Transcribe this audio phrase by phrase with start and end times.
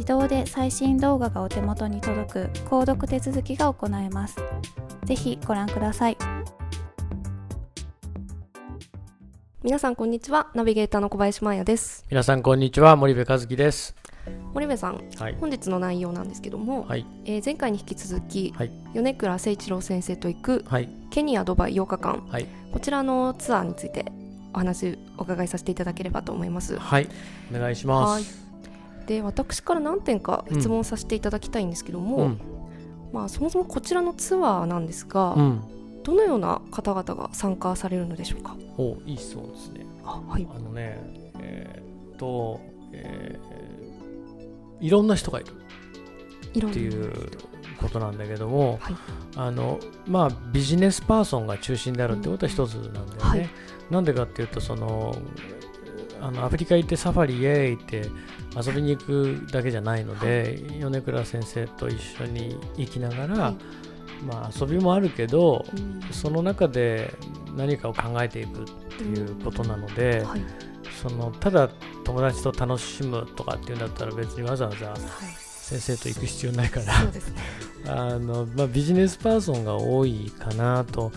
[0.00, 4.36] 自動で最新動画がお手元に届く購読手続きが行えます。
[5.04, 6.16] ぜひご覧ください。
[9.62, 10.48] 皆さんこんにちは。
[10.54, 12.06] ナビゲーターの小林真也です。
[12.08, 12.96] 皆さんこんにちは。
[12.96, 13.94] 森部和樹です。
[14.54, 15.36] 森部さん、はい。
[15.38, 17.04] 本日の内容なんですけども、はい。
[17.26, 18.70] えー前回に引き続き、はい。
[18.94, 20.88] 米倉誠一郎先生と行くはい。
[21.10, 22.46] ケニアドバイ8日間はい。
[22.72, 24.06] こちらのツアーについて
[24.54, 26.78] お話お伺いさせていただければと思います。
[26.78, 27.08] はい。
[27.54, 28.49] お願いします
[29.06, 32.40] で私から何点か質問させていただきたいんですけども、うん。
[33.12, 35.62] まあ、そもそもこちらのツアーなんですが、うん。
[36.04, 38.56] どのような方々が参加されるのでしょうか？
[38.78, 39.84] おいい質問ですね。
[40.04, 40.48] あはい。
[40.54, 40.98] あのね
[41.40, 42.60] えーっと、
[42.92, 45.50] えーいろんな人がいる。
[46.68, 47.30] っていう
[47.78, 48.96] ことなんだけども、はい。
[49.36, 53.48] あのまあビジネスパーソンが中心であるってことは一つなんだよね、はい。
[53.90, 55.14] なんでかっていうとその
[56.20, 58.08] あのアフリカ行ってサファリイエーイって
[58.56, 63.56] 遊びに行くだけじゃないので、米倉先生と一緒に行きながら、はい。
[64.24, 66.00] まあ遊びもあるけどうん。
[66.12, 67.14] その中で
[67.56, 68.64] 何かを考えていくっ
[68.98, 70.40] ていうことなので、はい。
[71.02, 71.70] そのただ
[72.04, 74.98] 友達と楽しむとかっていうんだったら別にわざわざはい。
[75.70, 76.94] 先生と行く必要ないから
[77.86, 81.12] あの、まあ、ビジネスパーソンが多いかなと。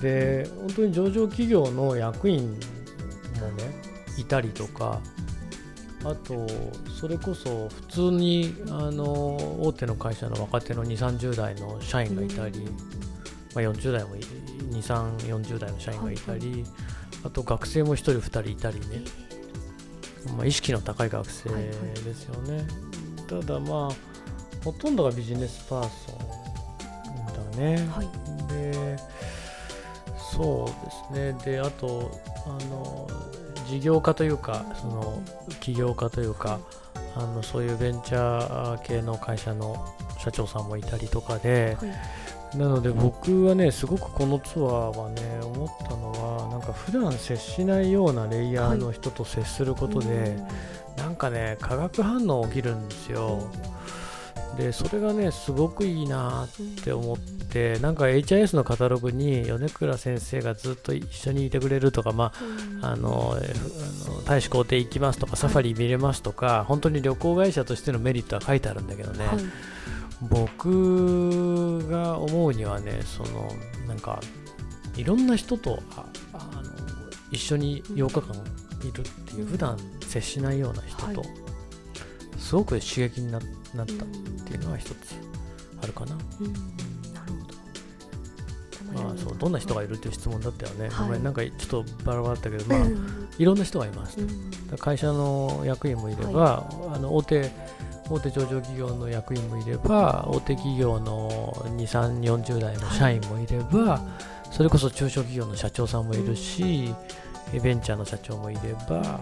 [0.00, 2.42] で本当に上場企業の役員
[3.40, 3.83] もね
[4.18, 5.00] いたりとか
[6.04, 6.46] あと
[7.00, 12.60] それこそ普通にあの大手の会社の若手の2 3 0代の社員がいたり、
[13.54, 14.22] まあ、40代も2
[14.70, 16.64] 3 4 0代の社員がいたり、
[17.24, 19.02] あと学生も1人2人いたりね、
[20.36, 22.66] まあ、意識の高い学生ですよね、
[23.26, 23.94] ただまあ
[24.62, 26.12] ほとんどがビジネスパーソ
[27.50, 28.08] ンだね、はい。
[28.52, 28.98] で
[30.36, 31.52] そうですね。
[31.52, 32.10] であと
[32.46, 33.08] あの
[33.66, 35.22] 事業家というかその
[35.60, 36.60] 起業家というか
[37.16, 39.86] あのそういうベンチャー系の会社の
[40.18, 42.24] 社長さんもいたりとかではい。
[42.56, 50.36] なので僕はねすごくこのツアーはね思ったのはなんか普段接しないようなレイヤーの人と接することで、
[50.96, 53.50] なんかね化学反応起きるんですよ
[54.56, 62.32] でそれがねすごくいいなって思ってなんか HIS のカタログに米倉先生がずっと一緒にいてくれるとか、ま
[62.82, 63.52] あ、あのえ
[64.06, 69.36] あの大使公邸行きますとかサファリ見れますとか、本当に旅行会社としてのメリットは書いてあるんだけどね、はい。
[70.22, 73.50] 僕が思うにはねその
[73.86, 74.20] なんか
[74.96, 76.62] いろんな人とああの
[77.30, 78.34] 一緒に8日間
[78.88, 79.76] いるっていう普段
[80.06, 81.43] 接しないような人と、はい
[82.44, 83.38] すごく刺激にな
[83.74, 84.06] なったっ
[84.46, 84.94] ていうのは一つ
[85.82, 86.14] あるかな。
[86.40, 86.52] うん。
[86.52, 87.32] なる
[88.92, 89.02] ほど。
[89.02, 91.06] まあ、そうどんな人がいるっていう質問だったよね、はい。
[91.06, 93.28] ごめんなんかちょっとバラバラだったけど、まあ、うん。
[93.38, 94.52] いろんな人がいます、うん。
[94.78, 97.50] 会社の役員もいれば、あの大手
[98.10, 101.30] 大手上場企業の役員もいれば大手企業の
[101.64, 104.02] 2 3 4 0代の社員もいれば、
[104.50, 106.94] それこそ中小企業の社長さんもいるし、
[107.62, 109.20] ベンチャーの社長もいれば、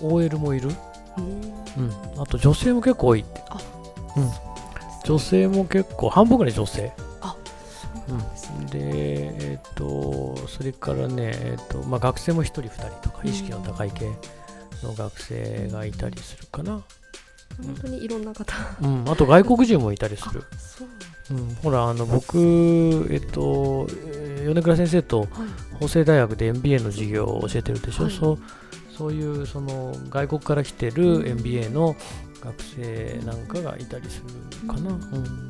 [0.00, 0.70] OL もいる、
[1.18, 1.84] うん。
[2.14, 3.42] うん、あと女性も結構多いって。
[3.48, 3.58] あ
[4.16, 4.30] うん、
[5.04, 6.92] 女性も結構半分ぐらい女性。
[7.20, 7.36] あ
[8.08, 14.06] うん、でえっ、とそれからね、えっとまあ、学生も1人2人とかうん意識の高い系
[14.82, 16.82] の学生がいたりするかな、
[17.62, 18.54] 本当にいろんな方。
[18.82, 20.88] うん、あと外国人もいたりする、そう
[21.36, 25.28] うん、ほらあの僕、えっとえー米倉先生とはい。
[25.78, 28.12] 法政大学で MBA の授業を教えてるでしょ、はい。
[28.12, 28.38] そう
[29.00, 31.96] そういうその外国から来てる MBA の
[32.42, 34.22] 学生なんかがいたりす
[34.62, 35.22] るかな、ううん。
[35.22, 35.48] ん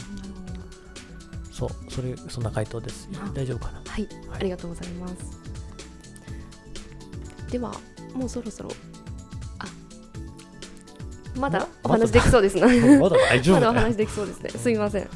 [1.51, 3.09] そうそれそんな回答です。
[3.21, 3.83] あ大丈夫かな？
[3.85, 5.15] はい、ありがとうございます。
[7.51, 7.73] では、
[8.15, 8.71] もうそろそろ、
[9.59, 9.67] あ、
[11.37, 12.99] まだお話できそうですね。
[13.01, 13.73] まだ大丈ま夫だよ。
[13.75, 14.51] だお話できそうですね。
[14.57, 15.09] すみません。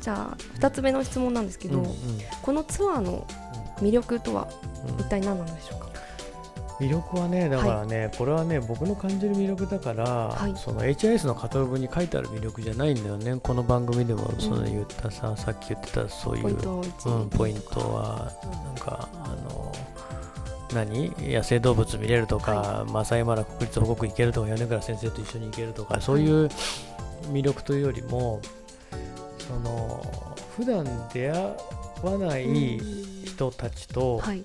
[0.00, 1.92] じゃあ、二つ目の質問なんですけど、うんうん。
[2.42, 3.24] このツアーの
[3.78, 4.48] 魅力とは
[4.88, 5.00] うん。
[5.00, 5.85] 一体何なんでしょうか？
[6.80, 10.56] 魅力はねだからね、これはね僕の感じる魅力だから、い。
[10.56, 13.38] その HIS のカタログに書いてある魅力じゃないんだよね。
[13.42, 18.32] この番組でもその言ったさ、さっき言ってたそういうポイント一、うん、ポイントは
[18.64, 19.72] なんかあの
[20.74, 21.12] 何？
[21.18, 26.48] 野生動物見れるとか、マサイマラ国立保護区行けるとか米倉先生と一緒に行けるとかそういう
[27.32, 28.42] 魅力というよりも
[29.38, 30.04] その
[30.56, 31.56] 普段出会
[32.02, 32.80] わない
[33.24, 34.44] 人たちと、はい。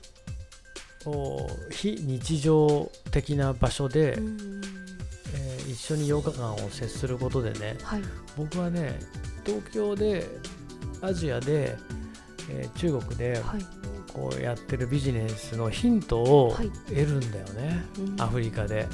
[1.69, 4.62] 非日常的な場所で、うん
[5.33, 8.01] えー一緒に8日間を接することでねはい。
[8.38, 9.00] 僕はね
[9.45, 10.27] 東京で
[11.01, 11.77] アジアで、
[12.50, 13.65] えー中国ではい。
[14.13, 18.88] こうやってるビジネスのヒントをはい得るんだよね、うんアフリカで。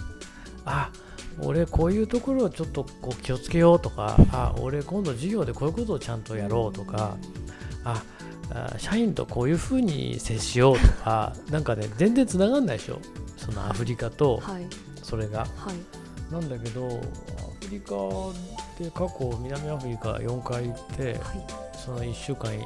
[0.66, 0.92] あ
[1.40, 7.16] 俺こういうところをちょっとこう気をつけようとかあ俺今度授業でこういうことをちゃんとやろうとか
[7.84, 8.04] ああ
[8.78, 13.00] 社員とこういうふうに接しようとか なんかね全然つながんないでしょ
[13.36, 14.68] そのアフリカとはい。
[15.04, 15.40] それが。
[15.40, 16.32] はい。
[16.34, 17.96] なんだけどアフリカ
[18.78, 21.68] で過去南アフリカ4回行ってはい。
[21.74, 22.60] その1週間い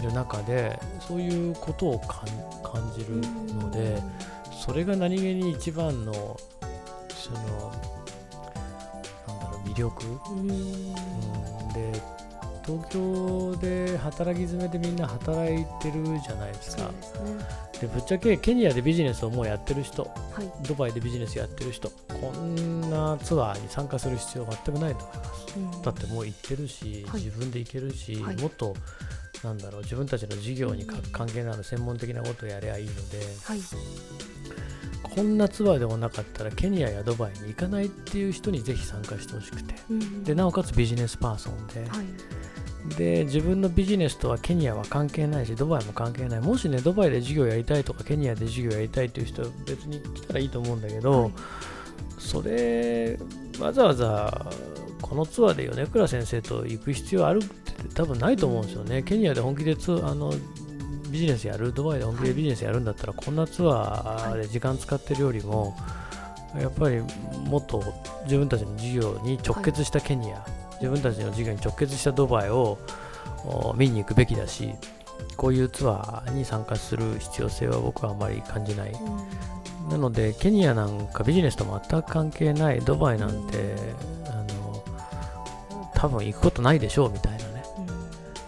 [0.00, 2.24] る中でそういうことを感
[2.62, 3.16] 感じる
[3.56, 4.00] ので
[4.64, 6.38] それが何気に一番の
[7.08, 7.72] その
[9.26, 10.38] なんだろう魅力、うん。
[10.38, 12.00] うん、で
[12.68, 17.30] 東京で働き詰めでみんな働いてるじゃないですかですね。
[17.80, 20.10] でぶっちゃけケニアでビジネスをもうやってる人は
[20.42, 20.66] い。
[20.66, 21.88] ドバイでビジネスやってる人
[22.20, 28.74] こんなツアーに参加する必要全くないと思いますうんだってもう行ってるし、はい自分で行けるし、はいもっと
[29.42, 33.60] なんだろう自分たちの事業に関係のある専門的なことをやればいいのではい。
[35.14, 41.88] こんなツアーでもなかったらケニアやドバイに行かないっていう人にぜひ参加してほしくてうんでなおかつビジネスパーソンで,、はい。
[42.96, 46.40] で自分のビジネスとはケニアは関係ないしドバイも関係ない。
[46.40, 51.32] もしねドバイで授業やりたいとかケニアで授業やりたいっていう人は別に来たらいいと思うんだけど、はい。
[52.18, 53.18] それ
[53.60, 54.50] わざわざ
[55.02, 59.02] このツアーで米倉先生と行く必要あるって多分ないと思うんですよね。
[59.02, 60.32] ケニアで本気でツあの
[61.10, 65.74] ビジネスやる、ドバイで本気でビジネスやるんだったら、こんなツアーで時間使ってるよりも、
[66.60, 67.00] やっぱり
[67.46, 67.82] もっと
[68.24, 70.44] 自分たちの事業に直結したケニア、
[70.80, 72.78] 自分たちの事業に直結したドバイを
[73.44, 74.74] お見に行くべきだし、
[75.36, 78.92] こういうツアーに参加する必要性は僕はあまり感じない。
[79.90, 83.74] なので、ケニアなんかビジネスと全く関係ない、ドバイなんて、
[84.26, 84.84] あの
[85.94, 87.62] 多分行くことないでしょうみたいなね、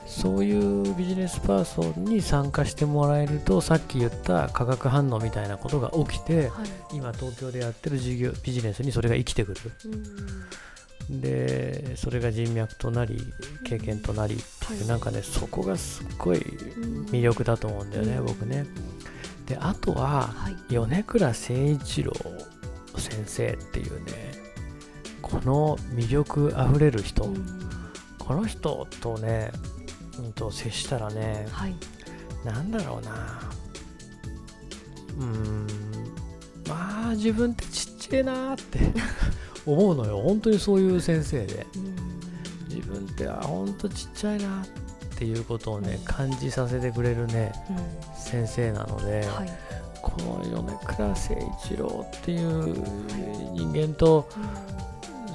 [0.06, 6.96] そういうビジネスパーソンに参加してもらえると、さっき言った化学反応みたいなことが起きて、はい。
[6.96, 9.60] 今東京でやってる事業ビジネスにそれが生きてくる。
[9.86, 10.04] うん
[11.10, 13.20] で、それが人脈となり、
[13.64, 18.66] 経験となりっていう、はいなんかね、そこがすっごい魅力だと思うんだよね、僕ね。
[19.46, 20.56] で、あとは、はい。
[20.74, 22.12] 米倉誠一郎
[22.96, 24.12] 先生っていうね
[25.22, 27.44] この魅力あふれる人、うん。
[28.18, 29.50] この人とね、
[30.18, 31.74] うん、と接したらねはい。
[32.44, 33.40] なんだろうな。
[35.18, 35.66] うーん。
[36.68, 38.78] まあ自分ってちっちゃいなーって
[39.66, 40.20] 思うのよ。
[40.20, 41.66] 本当にそういう先生で。
[42.68, 47.52] 自分ってあ本当ちっちゃいなっていうことをね感じさせてくれるね
[48.14, 49.80] 先生なので、はい。
[50.02, 52.74] この米倉誠一郎っていう
[53.52, 54.28] 人間と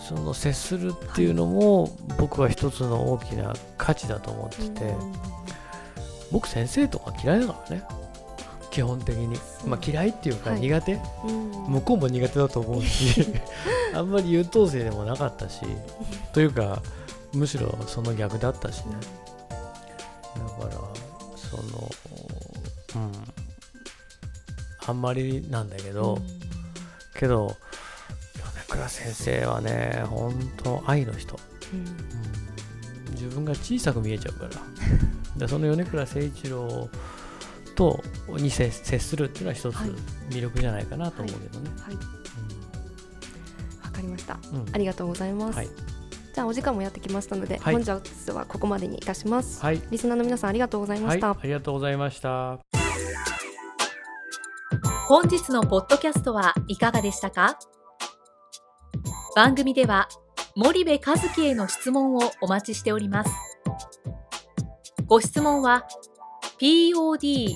[0.08, 4.94] その接するっていうのも僕は一つの大きな価値だと思ってて
[6.32, 7.84] 僕先生とか嫌いだからね
[8.76, 10.60] 基本的に、まあ、嫌いっていうかはい。
[10.60, 11.52] 苦手、うん。
[11.76, 13.26] 向こうも苦手だと思うし。
[13.96, 15.62] あんまり優等生でもなかったし。
[16.34, 16.82] というか
[17.32, 18.98] むしろその逆だったしね。
[20.60, 20.72] だから
[21.38, 21.90] その
[22.96, 23.12] うん。
[24.88, 26.20] あんまりなんだけど、
[27.18, 27.56] けど
[28.36, 31.40] 米倉先生はね本当愛の人、
[31.72, 31.80] うん。
[31.80, 33.14] うん。
[33.14, 34.52] 自分が小さく見えちゃうから。
[35.40, 36.90] でその米倉誠一郎
[37.76, 39.90] とに接接するっていうのは一つはい。
[40.30, 41.96] 魅力じゃないかなと思うけどね、はい。
[41.96, 42.02] わ
[43.92, 44.40] かりました。
[44.52, 44.58] うん。
[44.58, 45.68] うんありがとうございます、はい。
[45.68, 47.76] じゃあお時間もやってきましたので、はい。
[47.76, 49.82] 本日はここまでにいたします、はい。
[49.92, 52.60] リスナーの皆さんありがとうございまはい、した、ありがとうございました。
[55.08, 57.60] 本日のポッドキャストはいかがでしたか？
[59.36, 60.10] 番組では
[60.56, 63.32] 森部和樹への質問をお待ちしております。
[65.06, 65.86] ご質問は
[66.60, 67.56] podcast